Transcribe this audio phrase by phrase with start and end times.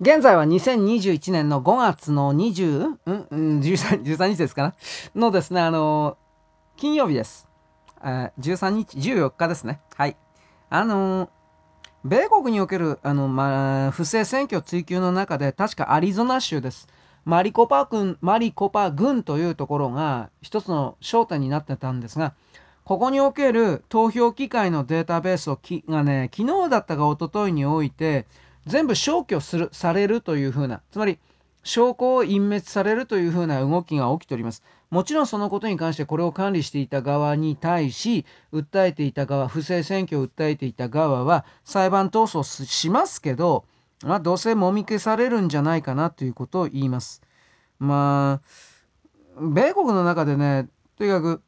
[0.00, 4.74] 現在は2021年の5月の20、うんうん、13, 13日ですかな？
[5.16, 7.48] のですね、あのー、金曜日です。
[8.04, 9.80] えー、13日、14日ですね。
[9.96, 10.16] はい。
[10.70, 11.28] あのー、
[12.04, 16.86] 米国における、あの、まあ、不正選挙追及の中で、確かアリゾナ州です。
[17.24, 22.34] マリコパ郡、マリコパ郡というところが一つの焦点になってたんですが、
[22.84, 28.26] ここにおける投票機会のデータベースをきがね、昨日だったか一昨日において、
[28.68, 31.18] 全部消去する、されるというふうな、つまり、
[31.64, 34.62] 証拠を隠滅されるというふうな動きが起きております。
[34.90, 43.64] もちろんそのことに関してこれを管理していた側に対し、訴えていた側、不正選挙を訴えていた側は裁判闘争しますけど、
[44.04, 47.22] まあ、どうせもみ消されるんじゃないかなということを言います。
[47.78, 48.40] ま
[49.36, 51.42] あ、米国の中でね、とにかく、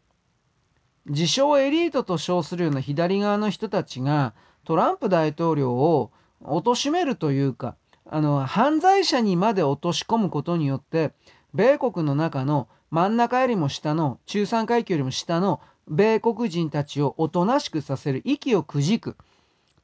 [1.07, 4.35] 自称エリートと称するような左側の人たちが
[4.65, 6.13] トランプ大統領を
[6.43, 7.77] 貶めるというか
[8.09, 11.13] あの犯罪者にまで落とし込むことによって
[11.55, 19.17] 米国の中の真ん中よりも下の中産階級よりも下の米国人たちをおとなしくさせる息をくじく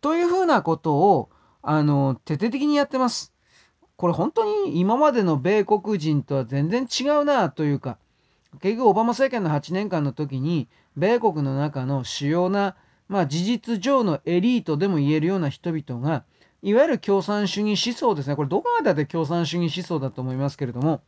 [0.00, 1.30] というふうなことを
[1.62, 3.32] あの徹底的にやってます。
[3.96, 7.98] これ本当に今までの米国人とは全然違うなというか
[8.60, 12.76] 結局オバマ政権の8年間の時に米国の中の主要な、
[13.08, 16.24] まあ、事実上のエリートでも言えるような人々が
[16.66, 18.34] いわゆる共産主義思想ですね。
[18.34, 21.00] これどこまでで共産主義思想だと思いますけれども、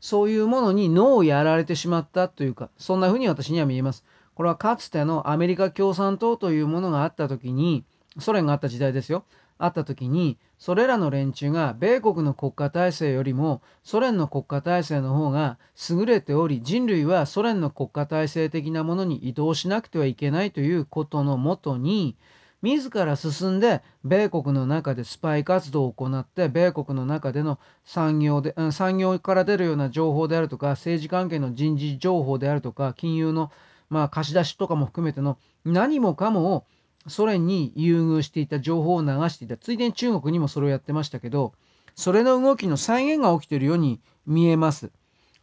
[0.00, 4.04] そういうものに脳をやられてしまったというか、そんな風に私には見えます。
[4.34, 7.84] これはかつてのアメリカ共産党というものがあった時に、
[8.18, 9.22] ソ連があった時代ですよ。
[9.58, 15.56] あった時に、それらの連中が米国の国家体制よりもソ連の国家体制の方が
[15.88, 22.16] 優れており、人類はソ連の国家体制的なものに移動しなくてはいけないということのもとに、
[22.62, 33.52] 自ら進んで米国の中でスパイ活動を行って米国の中での産業で産業から出るような情報であるとか政治関係の人事情報であるとか金融の
[33.90, 36.64] まあ貸し出しとかも含めての何もかもを
[37.08, 41.52] ソ連に優遇していた情報を流していたついでに中国にもそれをやってましたけど
[41.94, 44.90] それの動きの再現が起きているように見えます。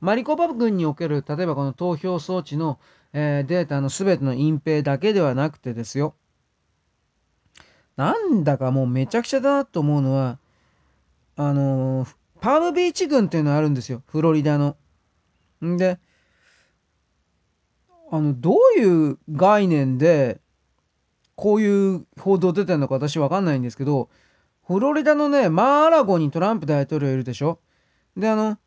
[0.01, 2.77] マリコパ軍における例えばこの投票装置の、
[3.13, 6.13] えー、データの全ての隠蔽だけではなくてですよ
[7.95, 10.39] なんだかもうめちゃくちゃだなと思うのは、
[11.35, 14.75] あのー、パームビーチ群っていうのがあるんですよ、フロリダの。
[15.63, 15.99] んで、
[18.11, 20.39] あの、どういう概念で、
[21.35, 24.09] こういう報道出てるのか私わかんないんですけど、
[24.67, 27.59] フロリダのね、マーアラゴにトランプ大統領いるでしょ
[28.15, 28.57] で、あの、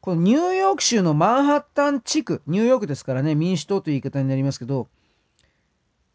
[0.00, 4.88] このニューヨーク州のマンハッタン地区、ニューヨークですからね、民主党という言い方になりますけど、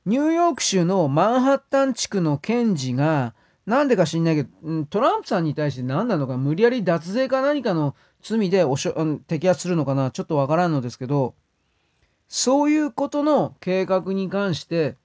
[0.06, 3.36] ニューヨーク州のマンハッタン地区の検事が、
[3.68, 11.36] なんでか知んないけど、トランプさんに対して何なのか、無理やり脱税か何かの罪でおしょ摘発するのかな、ちょっとわからんのですけど、
[12.28, 14.98] そういうことの計画に関して、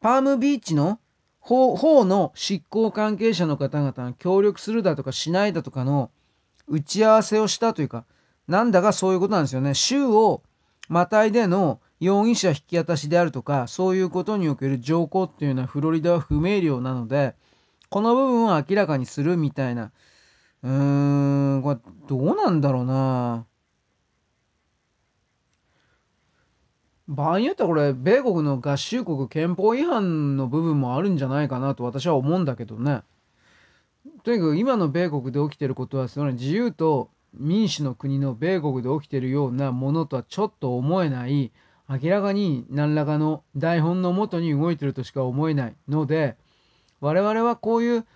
[0.00, 1.00] パームビーチの
[1.40, 6.10] 方の執行関係者の方々が協力するだとかしないだとかの
[6.68, 8.04] 打ち合わせをしたというか、
[8.46, 9.74] なんだかそういうことなんですよね。
[9.74, 10.42] 州を
[10.88, 17.34] またいでの容疑者引き渡しであるとか、そういうことにおける条項っていうのはフロリダは不明瞭なので、
[17.90, 19.92] この部分を明らかにするみたいな。
[20.62, 23.46] うーん、これどうなんだろうな。
[27.06, 33.02] 場合によってはこれ、米国の合衆国憲法違反の部分もあるんじゃないかなと私は思うんだけどね。
[34.22, 41.52] とにかく今の米国で起きてることは、その自由と民主の国の米国で起きてるようなものとはちょっと思えない、
[41.90, 46.36] 明らかに何らかの台本のもとに動いてるとしか思えないので
[47.00, 48.06] 我々はこういう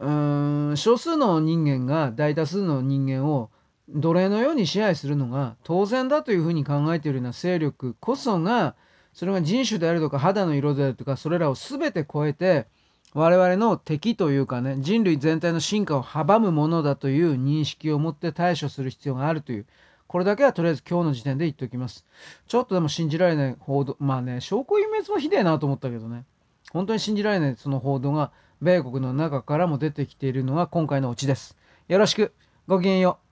[0.00, 3.50] うーん少数の人間が大多数の人間を
[3.88, 8.74] 奴隷のように支配するのが当然だというふうに考えているような勢力こそが
[9.12, 12.66] それが人種であるとか肌の色であるとかそれらを全て超えて
[13.12, 19.66] 我々の敵というかね人類全体の進化を阻むものだという認識を持って対処する必要があるという
[20.06, 22.04] これだけはとりあえず今日の時点で言っておきます。
[22.46, 26.24] ちょっとでも信じられない報道、まあね、証拠隠滅もひでえなと思ったけどね。
[26.72, 31.56] 本当に信じられないその報道が米国の中からも出てきているのが今回のオチです。
[31.88, 32.32] よろしく。
[32.66, 33.23] ごきげんよう。